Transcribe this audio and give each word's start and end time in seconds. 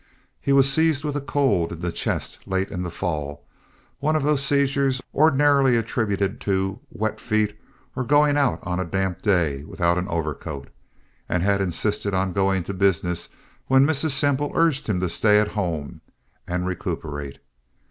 He 0.39 0.51
was 0.51 0.67
seized 0.67 1.03
with 1.03 1.15
a 1.15 1.21
cold 1.21 1.71
in 1.71 1.79
the 1.81 1.91
chest 1.91 2.39
late 2.47 2.71
in 2.71 2.81
the 2.81 2.89
fall—one 2.89 4.15
of 4.15 4.23
those 4.23 4.43
seizures 4.43 4.99
ordinarily 5.13 5.77
attributed 5.77 6.41
to 6.41 6.79
wet 6.89 7.19
feet 7.19 7.55
or 7.95 8.01
to 8.01 8.07
going 8.09 8.35
out 8.35 8.61
on 8.65 8.79
a 8.79 8.83
damp 8.83 9.21
day 9.21 9.63
without 9.63 9.99
an 9.99 10.07
overcoat—and 10.07 11.43
had 11.43 11.61
insisted 11.61 12.15
on 12.15 12.33
going 12.33 12.63
to 12.63 12.73
business 12.73 13.29
when 13.67 13.85
Mrs. 13.85 14.09
Semple 14.13 14.51
urged 14.55 14.87
him 14.89 14.99
to 15.01 15.07
stay 15.07 15.39
at 15.39 15.49
home 15.49 16.01
and 16.47 16.65
recuperate. 16.65 17.37